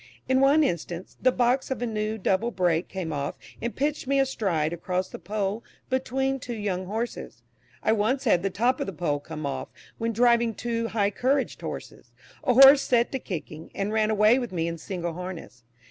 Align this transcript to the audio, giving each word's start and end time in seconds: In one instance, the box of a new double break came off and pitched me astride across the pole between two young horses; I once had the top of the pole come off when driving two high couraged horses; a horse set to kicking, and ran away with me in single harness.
In 0.27 0.39
one 0.39 0.63
instance, 0.63 1.15
the 1.21 1.31
box 1.31 1.69
of 1.69 1.79
a 1.79 1.85
new 1.85 2.17
double 2.17 2.49
break 2.49 2.87
came 2.87 3.13
off 3.13 3.37
and 3.61 3.75
pitched 3.75 4.07
me 4.07 4.19
astride 4.19 4.73
across 4.73 5.09
the 5.09 5.19
pole 5.19 5.63
between 5.91 6.39
two 6.39 6.55
young 6.55 6.87
horses; 6.87 7.43
I 7.83 7.91
once 7.91 8.23
had 8.23 8.41
the 8.41 8.49
top 8.49 8.79
of 8.79 8.87
the 8.87 8.93
pole 8.93 9.19
come 9.19 9.45
off 9.45 9.67
when 9.99 10.11
driving 10.11 10.55
two 10.55 10.87
high 10.87 11.11
couraged 11.11 11.61
horses; 11.61 12.13
a 12.43 12.55
horse 12.55 12.81
set 12.81 13.11
to 13.11 13.19
kicking, 13.19 13.69
and 13.75 13.93
ran 13.93 14.09
away 14.09 14.39
with 14.39 14.51
me 14.51 14.67
in 14.67 14.79
single 14.79 15.13
harness. 15.13 15.63